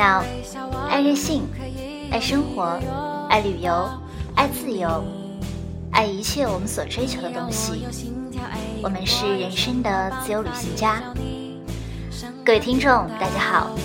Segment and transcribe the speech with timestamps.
[0.00, 1.42] 爱任性，
[2.10, 2.80] 爱生活，
[3.28, 3.86] 爱旅游，
[4.34, 5.04] 爱自由，
[5.92, 7.86] 爱一切我们所追求的东西。
[8.82, 11.02] 我们是人生的自由旅行家。
[12.42, 13.76] 各位听众，大家好，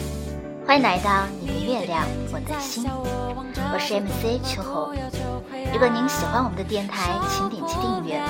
[0.66, 2.86] 欢迎来到你的月亮，我的心。
[3.74, 4.96] 我是 MC 秋红。
[5.74, 8.22] 如果您喜欢我们的电台，请点击订阅。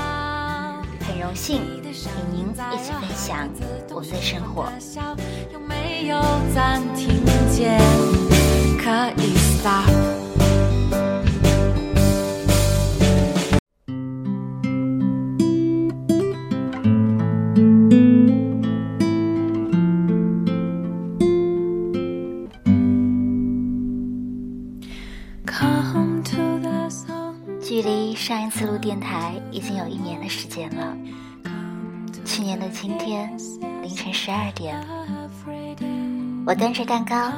[1.08, 1.94] 很荣幸与
[2.34, 3.48] 您一起分享
[3.92, 4.66] 我们的生活。
[27.76, 30.96] 距离上一次录电台已经有一年的时间了。
[32.24, 33.30] 去年的今天
[33.82, 34.80] 凌晨十二点，
[36.48, 37.32] 我端着蛋糕，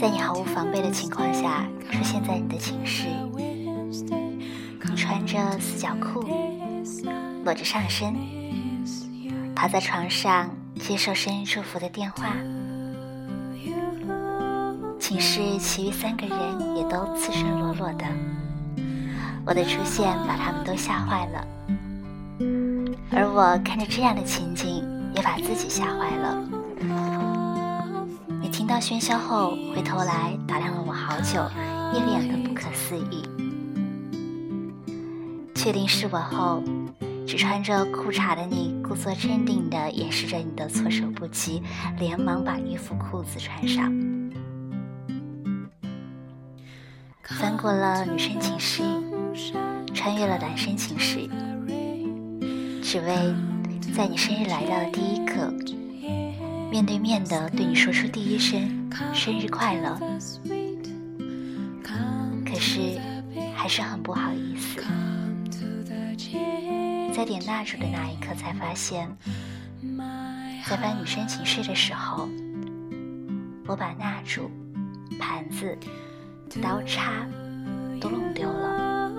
[0.00, 3.08] 在你毫无防备的情况下出现在你的寝室。
[4.88, 6.24] 你穿着四角裤，
[7.44, 8.16] 裸着上身，
[9.54, 10.48] 趴在床上
[10.80, 12.32] 接受生日祝福的电话。
[14.98, 18.06] 寝室其余三个人也都赤身裸裸的。
[19.44, 21.46] 我的出现把他们都吓坏了，
[23.12, 24.82] 而我看着这样的情景，
[25.14, 26.55] 也把自己吓坏了。
[28.76, 31.42] 到喧嚣后，回头来打量了我好久，
[31.94, 33.22] 一脸的不可思议。
[35.54, 36.62] 确定是我后，
[37.26, 41.62] 只穿着裤衩的你故作镇定地掩饰着你的措手不及，
[41.98, 43.90] 连忙把衣服裤子穿上，
[47.22, 48.82] 翻过了女生寝室。
[49.94, 51.26] 穿越了男生寝室，
[52.82, 53.34] 只为
[53.94, 55.50] 在你生日来到的第一刻，
[56.76, 58.60] 面对面的对你说出第一声
[59.14, 59.98] 生日快乐。
[62.44, 63.00] 可是
[63.54, 64.84] 还是很不好意思，
[67.14, 69.08] 在点蜡烛的那一刻才发现，
[70.68, 72.28] 在搬女生寝室的时候，
[73.66, 74.50] 我把蜡烛、
[75.18, 75.74] 盘子、
[76.60, 77.26] 刀叉
[77.98, 79.10] 都弄丢了。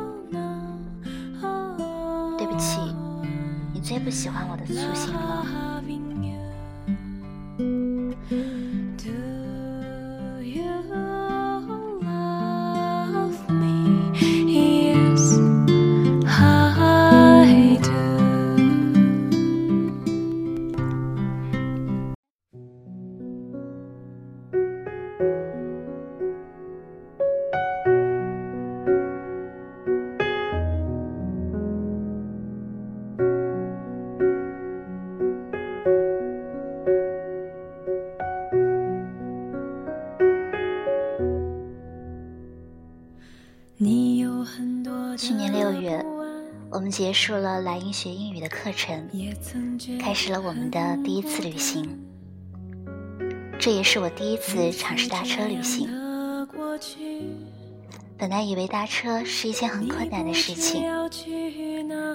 [2.38, 2.80] 对不起，
[3.74, 5.77] 你最不喜欢我的粗心了。
[47.28, 49.06] 束了莱茵学英语的课程，
[50.00, 51.86] 开始了我们的第一次旅行。
[53.60, 55.90] 这也是我第一次尝试搭车旅行。
[58.18, 60.86] 本来以为搭车是一件很困难的事情，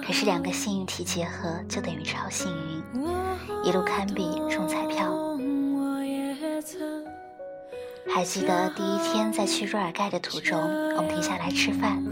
[0.03, 3.03] 可是两个幸运体结合，就等于超幸运，
[3.63, 5.13] 一路堪比中彩票。
[8.11, 10.59] 还记得第一天在去若尔盖的途中，
[10.95, 12.03] 我们停下来吃饭。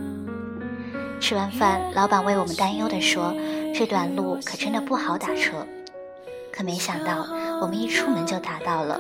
[1.22, 3.34] 吃完饭，老板为我们担忧地说
[3.74, 5.66] ：“这段路可真的不好打车。”
[6.52, 7.28] 可没想到，
[7.62, 9.00] 我们一出门就打到了。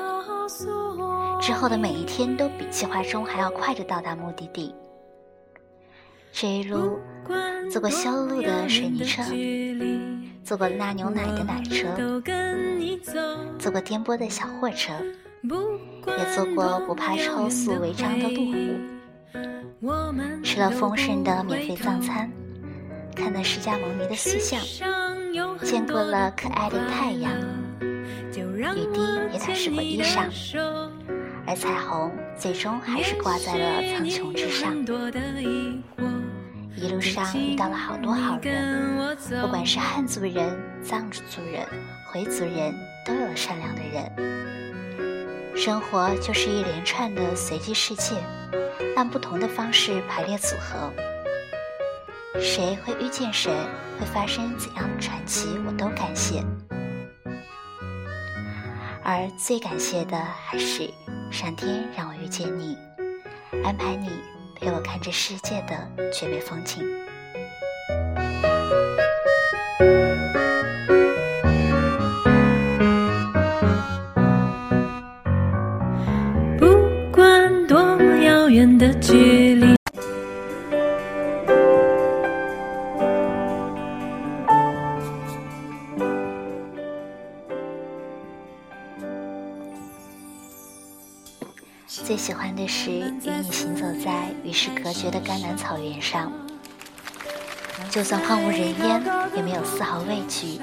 [1.41, 4.73] 之后的每一天都比计划中还要快的到达目的地。
[6.31, 6.99] 这一路，
[7.71, 9.23] 坐过修路的水泥车，
[10.43, 11.87] 坐过拉牛奶的奶车，
[13.57, 14.93] 坐过颠簸的小货车。
[15.43, 18.57] 也坐过不怕超速违章的路虎，
[20.43, 22.31] 吃了丰盛的免费藏餐，
[23.15, 24.59] 看了释迦牟尼的塑像，
[25.63, 27.31] 见过了可爱的太阳，
[28.33, 29.01] 雨滴
[29.33, 30.29] 也打湿过衣裳，
[31.47, 34.75] 而彩虹最终还是挂在了苍穹之上。
[36.75, 38.97] 一路上遇到了好多好人，
[39.41, 41.65] 不管是汉族人、藏族人、
[42.11, 42.73] 回族人，
[43.05, 45.55] 都有善良的人。
[45.55, 48.15] 生活就是一连串的随机世界，
[48.95, 50.91] 按不同的方式排列组合。
[52.39, 53.51] 谁会遇见谁，
[53.99, 56.43] 会发生怎样的传奇，我都感谢。
[59.03, 60.89] 而最感谢的还是
[61.31, 62.77] 上天让我遇见你，
[63.63, 64.09] 安排你
[64.55, 67.00] 陪我看这世界的绝美风景。
[92.03, 96.31] 最喜欢的是与你行走在与世隔绝的甘南草原上，
[97.89, 99.01] 就算荒无人烟，
[99.35, 100.59] 也没有丝毫畏惧，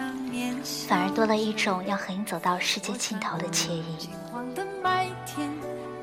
[0.86, 4.10] 反而多了一种要和你走到世界尽头的惬意。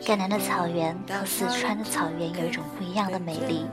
[0.05, 3.65] 甘南的草原和四川的草原有一种不一样的美丽，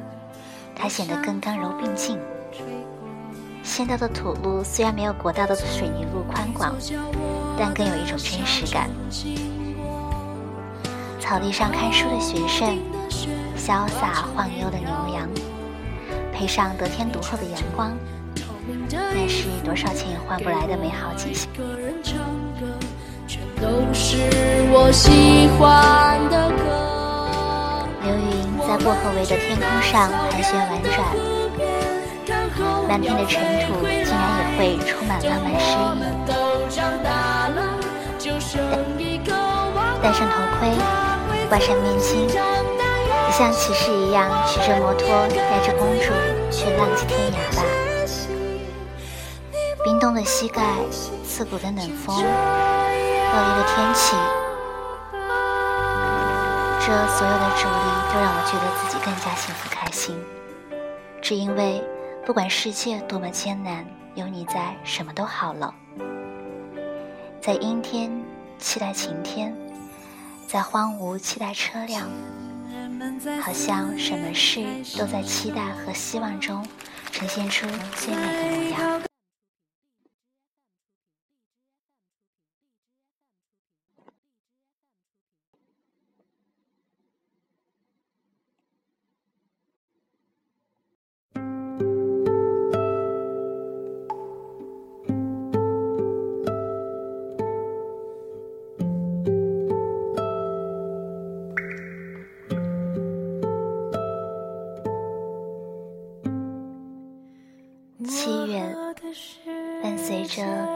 [0.75, 2.19] 它显得更刚柔并进。
[3.63, 6.75] 县道的土路虽然没有国道的水泥路宽广，
[7.59, 8.91] 但更有一种真实感。
[11.23, 12.77] 草地上看书的学生，
[13.57, 15.29] 潇洒晃悠的牛羊，
[16.35, 17.93] 配上得天独厚的阳光，
[18.91, 21.49] 那是多少钱也换不来的美好景象。
[28.03, 30.99] 流云在薄荷围的天空上盘旋婉转，
[32.89, 35.79] 漫天的尘土竟然也会充满浪漫诗
[38.99, 39.21] 意。
[40.03, 41.12] 戴上头盔。
[41.53, 46.11] 挂上面巾，你像骑士一样骑着摩托，带着公主
[46.51, 47.63] 去浪迹天涯吧。
[49.85, 50.63] 冰冻的膝盖，
[51.29, 54.17] 刺骨的冷风，恶劣的天气，
[56.81, 57.85] 这所有的阻力
[58.15, 60.19] 都让我觉得自己更加幸福开心。
[61.21, 61.85] 只因为
[62.25, 63.85] 不管世界多么艰难，
[64.15, 65.75] 有你在，什么都好了。
[67.43, 68.11] 在阴天，
[68.59, 69.55] 期待晴天。
[70.47, 72.09] 在荒芜期待车辆，
[73.43, 74.65] 好像什么事
[74.99, 76.67] 都在期待和希望中
[77.11, 77.67] 呈现出
[77.97, 79.12] 最美的模样。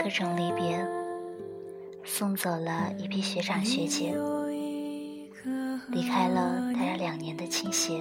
[0.06, 0.86] 各种离别，
[2.04, 4.16] 送走了一批学长学姐，
[5.88, 7.98] 离开了待了两年的倾斜，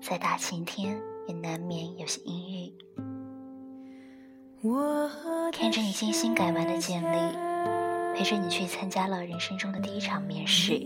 [0.00, 0.96] 在大晴天
[1.26, 2.72] 也难免有些阴郁。
[5.50, 7.16] 看着你精心改完的简历，
[8.14, 10.80] 陪着你去参加了人生中的第一场面试，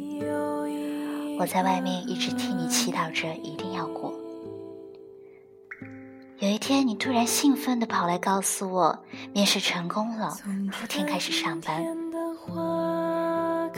[1.38, 4.15] 我在外面一直替你祈祷着一定要过。
[6.38, 8.98] 有一天，你突然兴奋地跑来告诉我，
[9.32, 10.28] 面试成功了，
[10.70, 11.82] 后天开始上班。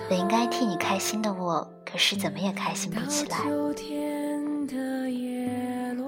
[0.09, 3.39] 本应该替你开心的我，可是怎么也开心不起来。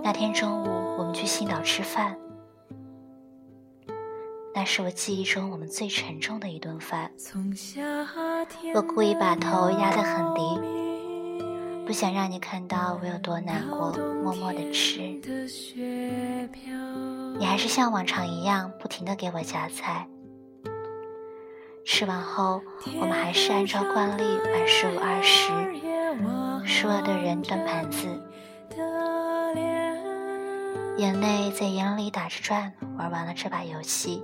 [0.03, 0.67] 那天中午，
[0.99, 2.17] 我们去青岛吃饭，
[4.53, 7.13] 那是我记忆中我们最沉重的一顿饭。
[8.75, 10.80] 我故意把头压得很低。
[11.91, 13.91] 不想让你看到我有多难过，
[14.23, 15.01] 默默的吃。
[17.37, 20.07] 你还是像往常一样，不停的给我夹菜。
[21.85, 22.63] 吃完后，
[23.01, 25.51] 我们还是按照惯例玩十五二十，
[26.65, 28.07] 输了的人端盘子。
[30.97, 34.23] 眼泪在眼里打着转，玩完了这把游戏，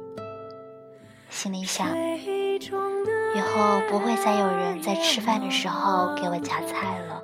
[1.31, 7.16] 心里想，以后不会再有人在吃饭的时候给我夹菜了。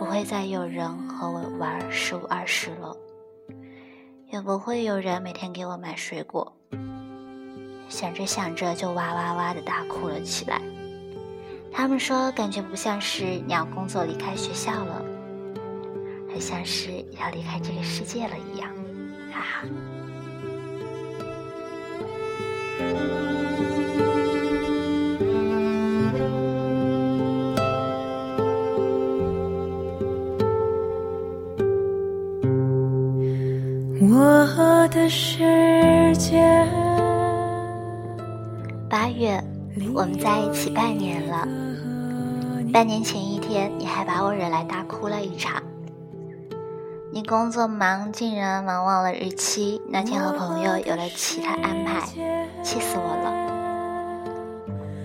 [0.00, 2.96] 不会再有人和我玩十五二十了，
[4.32, 6.56] 也不会有人每天给我买水果。
[7.90, 10.62] 想着想着就哇哇哇的大哭了起来。
[11.70, 15.04] 他们说感觉不像是你要工作离开学校了，
[16.32, 18.74] 还像是要离开这个世界了一样，
[19.30, 19.66] 哈哈。
[34.90, 35.38] 的世
[36.16, 36.66] 界。
[38.88, 39.42] 八月，
[39.94, 41.46] 我们在一起半年了。
[42.72, 45.62] 半年前一天，你还把我惹来大哭了一场。
[47.12, 49.80] 你工作忙，竟然忙忘了日期。
[49.88, 52.00] 那天和朋友有了其他安排，
[52.64, 53.30] 气死我了。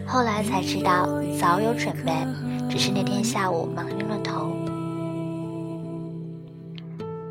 [0.07, 1.07] 后来才知道，
[1.39, 2.11] 早有准备，
[2.69, 4.17] 只是那天下午忙晕了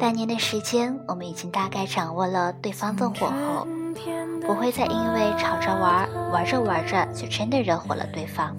[0.05, 3.67] 半年的时间，我们已经大概掌握了对方的火候，
[4.47, 8.55] 不会再因为吵着玩，玩着玩着就真的惹火了对方，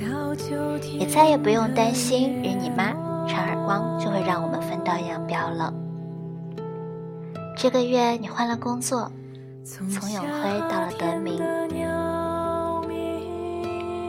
[0.97, 2.91] 也再也不用担心与你妈
[3.27, 5.71] 传耳光就会让我们分道扬镳了。
[7.55, 9.11] 这个月你换了工作，
[9.63, 11.39] 从永辉到了德明，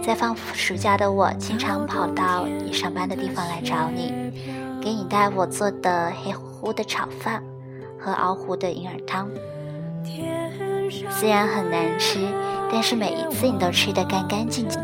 [0.02, 4.10] 在放暑假的我经常跑到你上班的地方来找你，
[4.80, 7.40] 给你带我做的黑胡乎的炒饭
[7.96, 9.30] 和熬糊的银耳汤。
[11.08, 12.18] 虽然很难吃，
[12.72, 14.80] 但是每一次你都吃得干干净净。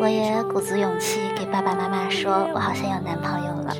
[0.00, 3.74] 我也鼓足勇气给爸爸妈妈说，我好像有男朋友了。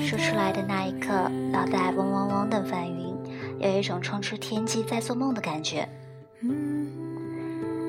[0.00, 3.12] 说出来的那一刻，脑袋嗡嗡嗡的翻云，
[3.58, 5.88] 有一种冲出天际在做梦的感觉。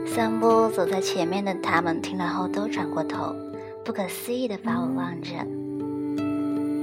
[0.05, 3.35] 三步走在前面的他们听了后都转过头，
[3.83, 5.31] 不可思议地把我望着，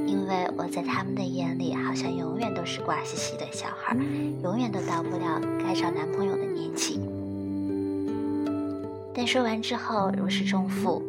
[0.07, 3.97] 因为我在他们的眼里好像永远都是瓜兮兮的小孩，
[4.43, 7.01] 永远都到不了该找男朋友的年纪。
[9.15, 11.01] 但说完之后如释重负，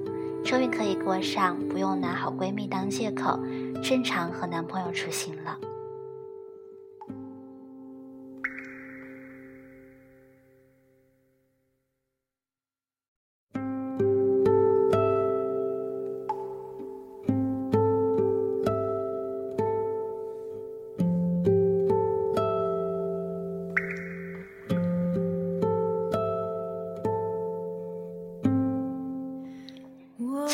[0.46, 3.40] 终于可以过上不用拿好闺蜜当借口，
[3.84, 5.58] 正常和男朋友出行了。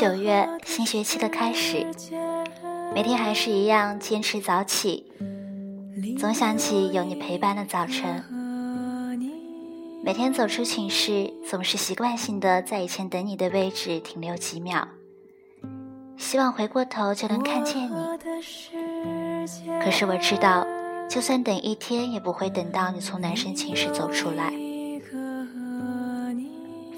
[0.07, 1.85] 九月，新学期的开始，
[2.95, 5.11] 每天还是一样坚持早起，
[6.17, 8.23] 总想起有你陪伴的早晨。
[10.01, 14.87] 每天走出寝室，总是习惯性的在以前等你的位置停留几秒，
[16.15, 17.93] 希望回过头就能看见你。
[19.83, 20.65] 可是我知道，
[21.09, 24.53] 就算等一天，也不会等到你从男生寝室走出来。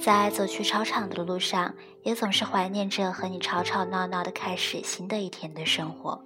[0.09, 6.19] 在走去操场的路上，也总是怀念着和你吵吵闹闹的开始新的一天的生活。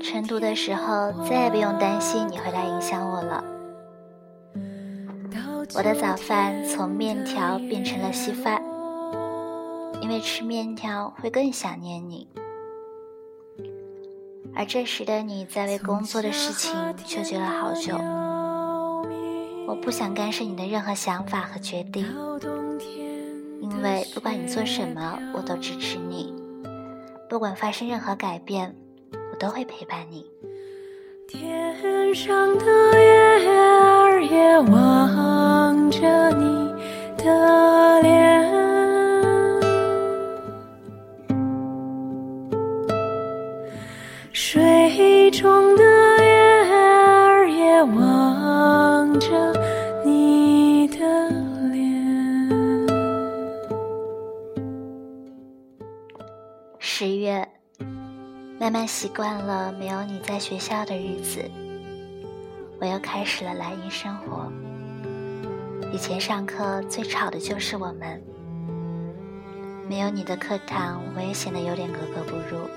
[0.00, 3.44] 晨读的时候，再也不用担心你会来影响我了。
[5.74, 8.62] 我的早饭从面条变成了稀饭，
[10.00, 12.28] 因为吃面条会更想念你。
[14.54, 16.72] 而这时的你在为工作的事情
[17.04, 17.98] 纠结了好久。
[19.66, 22.06] 我不想干涉你的任何想法和决定，
[23.60, 26.34] 因为不管你做什么，我都支持你。
[27.28, 28.74] 不管发生任何改变，
[29.32, 30.26] 我都会陪伴你。
[31.28, 32.66] 天上的
[33.00, 36.74] 月儿也望着你
[37.16, 38.51] 的脸，
[56.94, 57.48] 十月，
[58.60, 61.50] 慢慢习惯了没有你在学校的日子，
[62.78, 64.52] 我又开始了来英生活。
[65.90, 68.22] 以前上课最吵的就是我们，
[69.88, 72.68] 没有你的课堂，我也显得有点格格不入。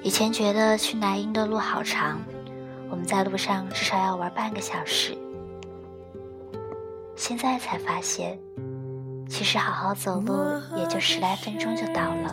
[0.00, 2.20] 以前觉得去莱茵的路好长，
[2.88, 5.18] 我们在路上至少要玩半个小时，
[7.16, 8.38] 现在才发现。
[9.28, 10.34] 其实好好走路
[10.76, 12.32] 也就十来分钟就到了。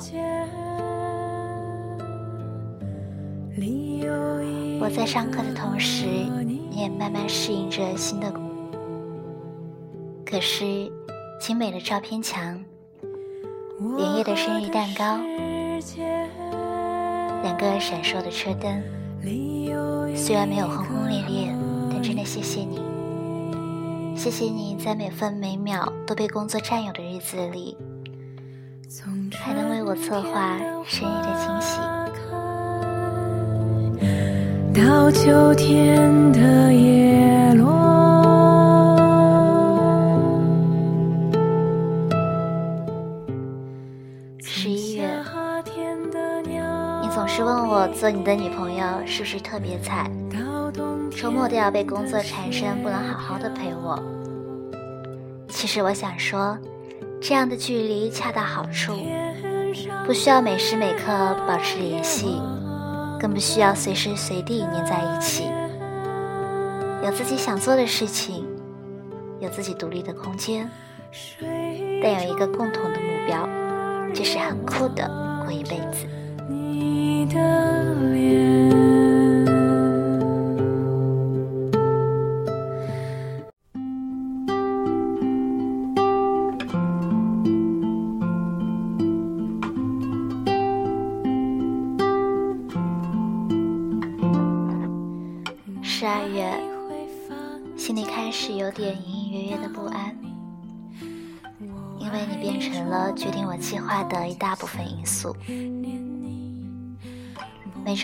[4.80, 6.06] 我在上课的同时，
[6.46, 8.32] 你也慢慢适应着新的。
[10.26, 10.92] 可是，
[11.40, 12.64] 精美的照片墙，
[13.98, 15.18] 连夜的生日蛋糕，
[17.44, 18.84] 两个闪烁的车灯，
[20.16, 21.56] 虽然没有轰轰烈烈，
[21.90, 22.95] 但真的谢谢你。
[24.16, 27.78] 谢谢你在每分每秒都被工作占有的日子里，
[29.34, 31.80] 还能为我策划生日的惊喜。
[34.74, 37.72] 到秋天的叶落，
[44.42, 45.08] 十一月，
[47.02, 50.12] 你总是问我做你的女朋友是不是特别惨？
[51.26, 54.00] 周末都要被工作缠身，不能好好的陪我。
[55.50, 56.56] 其实我想说，
[57.20, 58.94] 这样的距离恰到好处，
[60.06, 62.40] 不需要每时每刻保持联系，
[63.20, 65.46] 更不需要随时随地黏在一起。
[67.04, 68.46] 有自己想做的事情，
[69.40, 70.70] 有自己独立的空间，
[72.04, 73.50] 但有一个共同的目标，
[74.14, 75.10] 就是很酷的
[75.44, 76.06] 过一辈子。
[76.48, 78.45] 你的脸。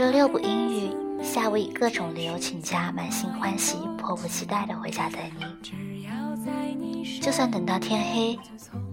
[0.02, 0.92] 周六不阴雨，
[1.22, 7.20] 下午以各种理由请假，满心欢喜，迫不及待的回家等你。
[7.20, 8.40] 就算等到天黑，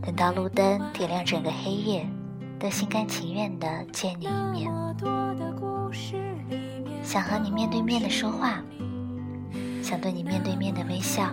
[0.03, 2.07] 等到路灯点亮整个黑夜，
[2.61, 4.71] 都心甘情愿的见你一面，
[7.03, 8.63] 想和你面对面的说话。
[9.83, 11.33] 想对你面对面的微笑。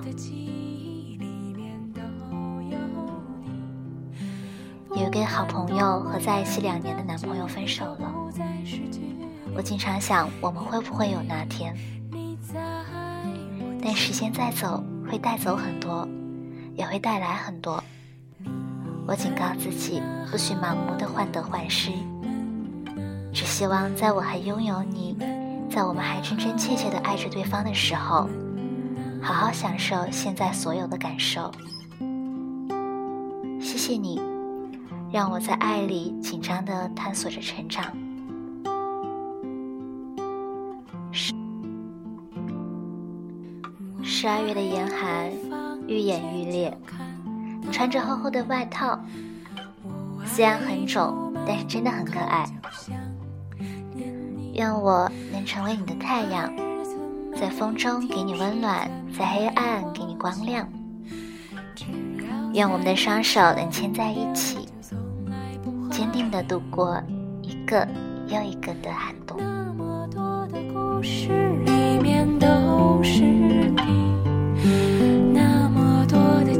[4.91, 8.31] 有一个好朋友和在一起两年的男朋友分手了，
[9.55, 11.73] 我经常想我们会不会有那天？
[13.81, 16.07] 但时间再走，会带走很多，
[16.75, 17.81] 也会带来很多。
[19.07, 21.91] 我警告自己，不许盲目的患得患失，
[23.31, 25.15] 只希望在我还拥有你，
[25.69, 28.29] 在我们还真真切切的爱着对方的时候。
[29.21, 31.51] 好好享受现在所有的感受。
[33.59, 34.21] 谢谢你，
[35.11, 37.85] 让我在爱里紧张的探索着成长。
[44.25, 45.29] 十二月的严寒
[45.87, 46.75] 愈演愈烈，
[47.71, 48.99] 穿着厚厚的外套，
[50.25, 52.43] 虽然很肿，但是真的很可爱。
[54.53, 56.51] 愿我能成为你的太阳。
[57.39, 60.67] 在风中给你温暖，在黑暗给你光亮。
[62.51, 64.67] 愿我们的双手能牵在一起，
[65.91, 66.99] 坚定的度过
[67.43, 67.87] 一个
[68.27, 69.39] 又一个的寒冬。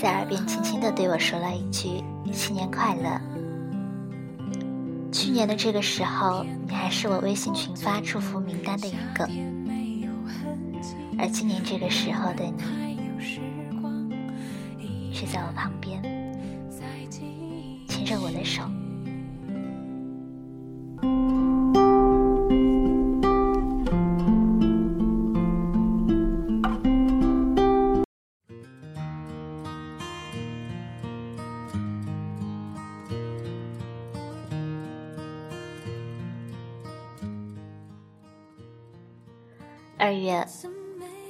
[0.00, 3.20] 在耳边轻轻地对我说了一句“新年快乐”。
[5.12, 9.28] 去年的这个时候，你还是我微信群发祝福名单的一个，
[11.18, 12.44] 而今年这个时候的
[14.78, 16.02] 你，却在我旁边，
[17.86, 18.62] 牵着我的手。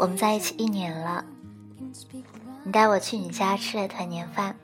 [0.00, 1.22] 我们在一起一年了。
[2.64, 4.56] 你带我去你家吃了团年饭，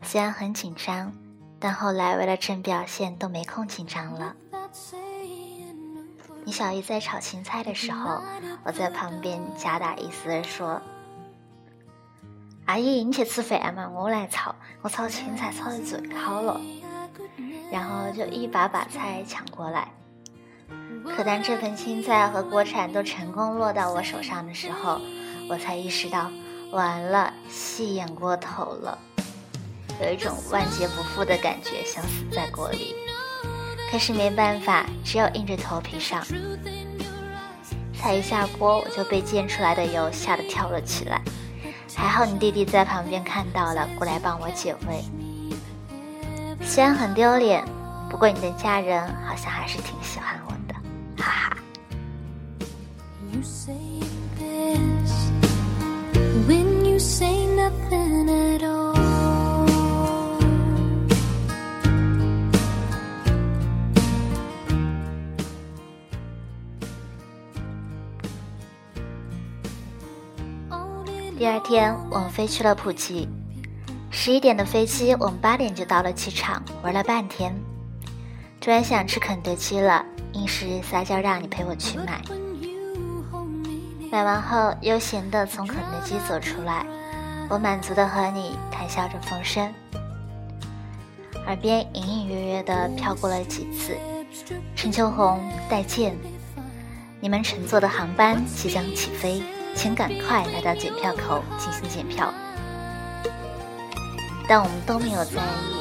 [0.00, 1.12] 虽然很紧张，
[1.60, 4.34] 但后来为了挣表现都没空紧张了。
[6.42, 8.22] 你小姨在炒青菜的时候，
[8.64, 10.80] 我在旁边假打意思的说
[12.64, 16.58] ：“阿姨，你去吃饭嘛，我来炒，我炒青菜炒的最好了。”
[17.70, 19.92] 然后就一把把菜抢过来。
[21.04, 25.00] 可当这盆青菜和锅铲都成功落到我手上的时候，
[25.48, 26.30] 我才意识到，
[26.70, 28.98] 完了，戏演过头了，
[30.00, 32.94] 有一种万劫不复的感觉，想死在锅里。
[33.90, 36.24] 可是没办法，只有硬着头皮上。
[37.94, 41.20] 菜一下锅，我就被溅出来的油吓得跳了起来。
[41.96, 45.02] 还好你弟弟在旁边看到了，过来帮我解围。
[46.62, 47.64] 虽然很丢脸，
[48.08, 50.47] 不过你的家人好像还是挺喜欢我。
[51.18, 51.56] 哈哈。
[71.36, 73.28] 第二天，我们飞去了普吉。
[74.10, 77.54] 十一点的飞机，我们八点就到了机场，玩了半天。
[78.60, 80.04] 突然想吃肯德基了。
[80.48, 82.22] 是撒娇让你陪我去买，
[84.10, 86.86] 买完后悠闲地从肯德基走出来，
[87.50, 89.70] 我满足地和你谈笑着风声。
[91.46, 93.94] 耳边隐隐约约的飘过了几次
[94.74, 96.16] ：“陈秋红，再见，
[97.20, 99.42] 你们乘坐的航班即将起飞，
[99.74, 102.32] 请赶快来到检票口进行检票。”
[104.48, 105.76] 但我们都没有在意。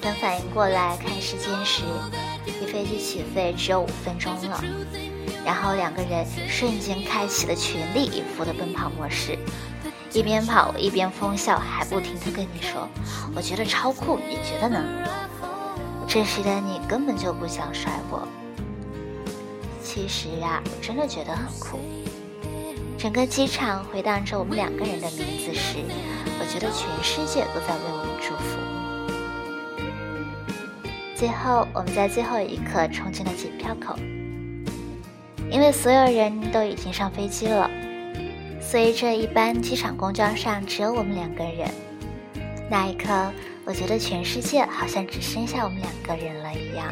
[0.00, 1.84] 等反应过来看时间时，
[2.46, 4.62] 离飞机起飞只有五分钟了。
[5.44, 9.38] 然后两个人瞬间开启了全力以赴的奔跑模式，
[10.12, 12.86] 一边跑一边疯笑，还不停的跟你说
[13.34, 14.84] ：“我觉得超酷，你觉得呢？”
[16.06, 18.28] 这时的你根本就不想甩我。
[19.82, 21.80] 其实啊，我真的觉得很酷。
[22.98, 25.78] 整个机场回荡着我们两个人的名字时，
[26.38, 28.59] 我觉得全世界都在为我们祝福。
[31.20, 33.94] 最后，我们在最后一刻冲进了检票口。
[35.50, 37.70] 因为所有人都已经上飞机了，
[38.58, 41.68] 所以这一班机场公交上只有我们两个人。
[42.70, 43.30] 那一刻，
[43.66, 46.90] 我觉得全世界好像只剩下我们两个人了一样。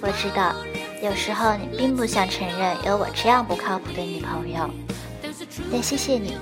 [0.00, 0.54] 我知道，
[1.02, 4.70] 有时候你并不想承认有我这样不靠谱的女朋友，
[5.72, 6.36] 但谢谢你，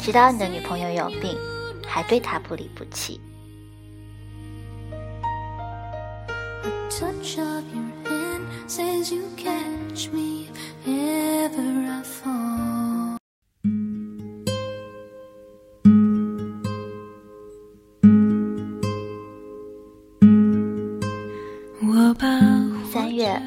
[0.00, 1.38] 知道你的女朋友有病，
[1.86, 3.20] 还对她不离不弃。
[8.66, 10.48] Says you catch me
[10.86, 13.16] ever I fall
[22.90, 23.40] 三月，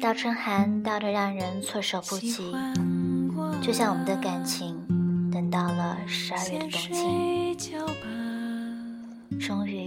[0.00, 2.54] 倒春寒到的让人措手不及，
[3.60, 4.76] 就像我们的感情
[5.30, 7.56] 等到了十二月的冬季。
[9.40, 9.83] 终于，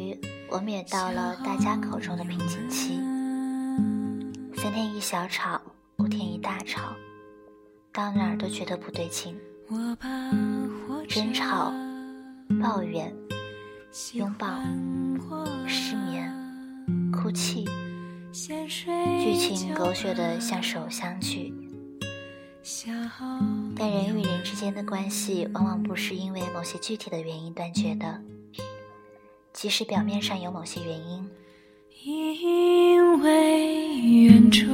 [0.58, 3.00] 我们也到了大家口中的瓶颈期。
[4.56, 5.62] 三天一小吵，
[5.98, 6.96] 五天一大吵，
[7.94, 9.38] 到哪儿都觉得不对劲。
[11.08, 11.72] 争吵、
[12.60, 13.16] 抱怨、
[14.14, 14.48] 拥抱、
[15.68, 16.34] 失眠、
[17.12, 17.64] 哭泣，
[18.32, 21.54] 剧情狗血的像是偶像剧。
[23.76, 28.20] 但人与人之间的关系，往往不是因为某些具体的原因断绝的，
[29.58, 31.28] 即使表面上有某些原因。
[32.04, 34.68] 因为远处，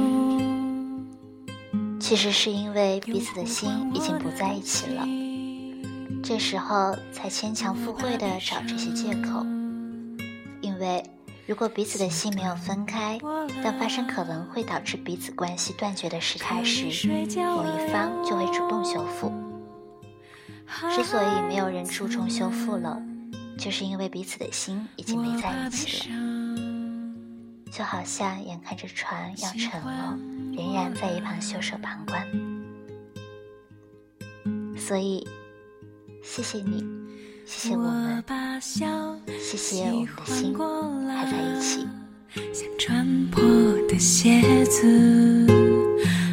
[1.98, 5.08] 其实是因为彼此的心已经不在一起了，
[6.22, 9.42] 这时候才牵强附会的找这些借口。
[10.60, 11.02] 因为
[11.46, 13.18] 如果彼此的心没有分开，
[13.62, 19.32] 当发生可能会导致彼此关系断绝的事态时，某一方就会主动修复。
[20.94, 23.00] 之所以没有人注重修复了，
[23.58, 26.16] 就是因为彼此的心已经没在一起了。
[27.70, 30.16] 就好像眼看着船要沉了，
[30.56, 32.24] 仍然在一旁袖手旁观。
[34.76, 35.26] 所以，
[36.22, 36.84] 谢谢你，
[37.44, 38.22] 谢谢我们，
[39.40, 40.54] 谢谢我们的心
[41.08, 41.84] 还在一起。
[42.52, 43.42] 像穿破
[43.88, 45.46] 的鞋子，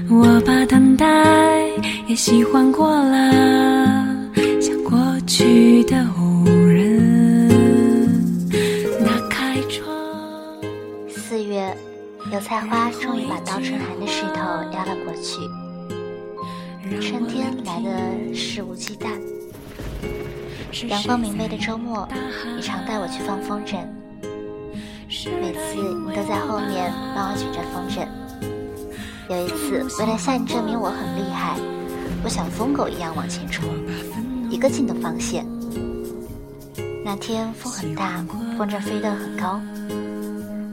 [0.10, 1.68] 我把等待
[2.08, 6.21] 也喜欢过了，像过去的无
[12.42, 14.42] 菜花终于把倒春寒的势头
[14.74, 15.40] 压了过去，
[17.00, 19.08] 春天来的肆无忌惮。
[20.88, 22.08] 阳光明媚的周末，
[22.56, 23.86] 你常带我去放风筝，
[25.40, 28.08] 每次你都在后面帮我举着风筝。
[29.30, 31.58] 有一次，为了向你证明我很厉害，
[32.24, 33.64] 我像疯狗一样往前冲，
[34.50, 35.46] 一个劲的放线。
[37.06, 38.26] 那天风很大，
[38.58, 39.62] 风筝飞得很高。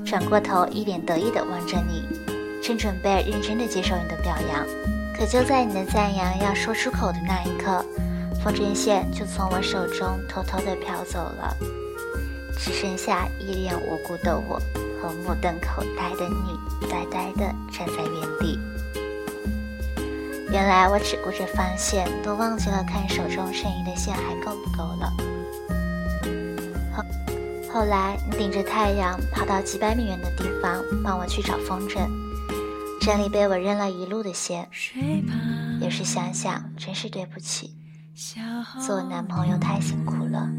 [0.09, 2.09] 转过头，一脸得意地望着你，
[2.63, 4.67] 正准备认真地接受你的表扬，
[5.15, 7.85] 可就在你的赞扬要说出口的那一刻，
[8.43, 11.55] 风筝线就从我手中偷偷地飘走了，
[12.59, 14.59] 只剩下一脸无辜的我
[15.03, 18.59] 和目瞪口呆的你，呆呆地站在原地。
[20.51, 25.13] 原来我只顾着放线，都忘记了看手中剩余的线还够不够了。
[27.79, 32.11] 后来，你顶着太阳跑到几百米远的地方帮我去找风筝，
[33.01, 34.69] 这里被我扔了一路的线。
[35.81, 37.77] 有时想想，真是对不起，
[38.85, 40.51] 做男朋友太辛苦了，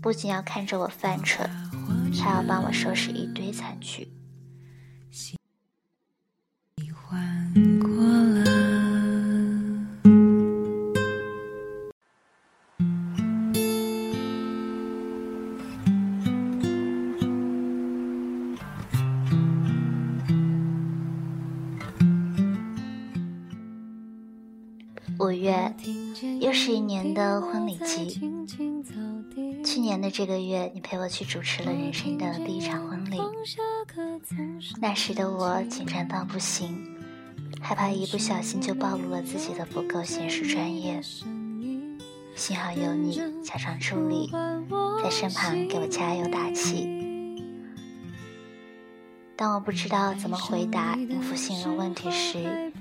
[0.00, 1.46] 不仅要看着我犯蠢，
[2.18, 4.10] 还要帮我收拾一堆残局。
[5.10, 5.36] 喜
[6.90, 7.52] 欢
[25.20, 25.74] 五月，
[26.40, 28.20] 又是一年的婚礼季。
[29.64, 33.18] 去年的这个月，你陪我去主持了人生的第一场婚礼。
[34.80, 36.96] 那时的我紧张到不行，
[37.60, 41.02] 害怕一不小心就暴露了自己的不够娴熟专业。
[42.36, 44.30] 幸好有你假装助理，
[45.02, 46.96] 在身旁给我加油打气。
[49.34, 52.72] 当我不知道怎么回答应付新人问题时，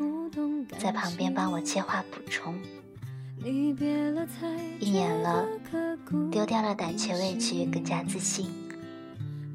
[0.78, 2.56] 在旁边帮我切话补充。
[4.80, 5.46] 一年了，
[6.32, 8.50] 丢掉了胆怯畏惧，更加自信。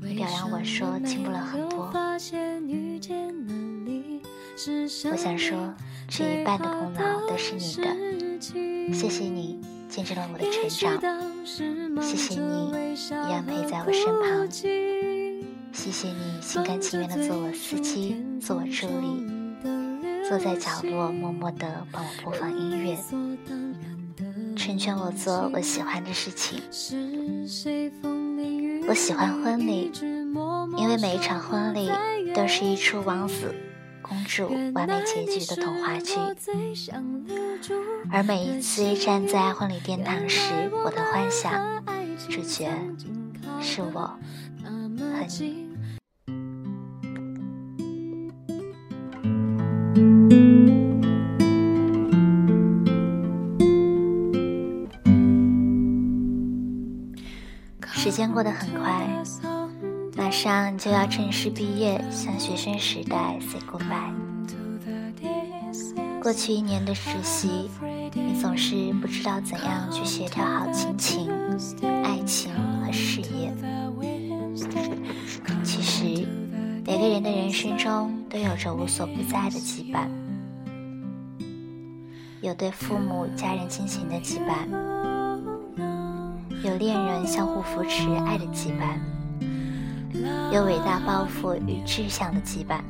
[0.01, 1.93] 你表扬我说进步了很多。
[5.11, 5.75] 我想说，
[6.09, 7.97] 这一半的功劳都是你的，
[8.93, 9.59] 谢谢你
[9.89, 11.01] 见证了我的成长，
[12.03, 12.71] 谢谢你
[13.09, 14.49] 一样陪在我身旁，
[15.73, 19.27] 谢谢你心甘情愿的做我司机，做我助理，
[20.33, 22.97] 坐在角落默默的帮我播放音乐。
[24.57, 26.59] 成全我做我喜欢的事情。
[28.89, 29.93] 我喜欢婚礼，
[30.79, 31.91] 因为每一场婚礼
[32.35, 33.55] 都是一出王子
[34.01, 36.15] 公主完美结局的童话剧，
[38.11, 41.85] 而每一次站在婚礼殿堂时，我的幻想
[42.31, 42.71] 主角
[43.61, 44.19] 是我
[44.97, 45.62] 和你。
[58.23, 59.05] 间过得很快，
[60.17, 64.15] 马上就要正式毕业，向学生时代 say goodbye。
[66.23, 67.69] 过去一年的实习，
[68.15, 71.29] 你总是不知道怎样去协调好亲情、
[72.05, 72.53] 爱情
[72.85, 73.53] 和事业。
[75.65, 76.25] 其实，
[76.87, 80.07] 每个人的人生中都有着无所不在的羁绊，
[82.41, 84.92] 有对父母、家人亲情的羁绊。
[86.65, 88.99] 有恋人相互扶持爱的羁绊，
[90.55, 92.81] 有伟大抱负与志向的羁绊。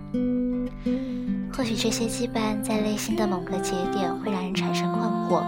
[1.54, 5.42] 或许这些羁绊在内心的某个节点会让人产生困惑、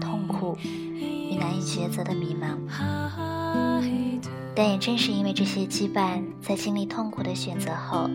[0.00, 2.56] 痛苦与难以抉择的迷茫，
[4.54, 8.08] 但也正是因为这些羁绊，在经历痛苦的选择后，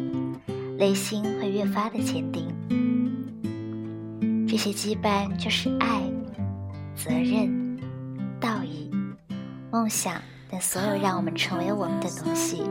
[0.77, 2.47] 内心会越发的坚定。
[4.47, 6.01] 这些羁绊就是爱、
[6.95, 7.64] 责任、
[9.75, 12.63] 梦想等所有让我们成为我们的东西。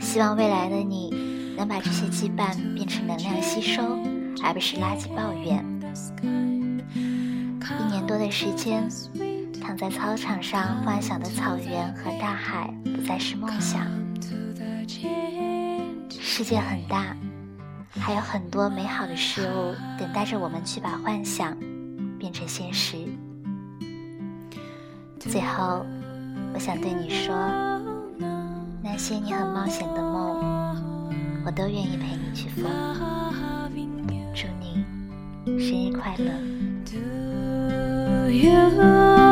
[0.00, 3.80] 希望未来的你能把这些羁绊变成能量吸收，
[4.42, 5.64] 而不是垃圾抱怨。
[7.78, 8.88] 一年多的时间，
[9.62, 13.86] 躺在操场上幻想的草原和大海不再是梦想。
[16.10, 17.16] 世界很大，
[17.90, 21.56] 还有很多美好的事物等待着我们去把幻想
[22.18, 23.07] 变成现实。
[25.30, 25.84] 最后，
[26.54, 27.34] 我想对你说，
[28.82, 31.12] 那些你很冒险的梦，
[31.44, 32.64] 我都愿意陪你去疯。
[34.34, 34.84] 祝你
[35.58, 36.30] 生日快乐
[36.84, 39.27] ！Do you！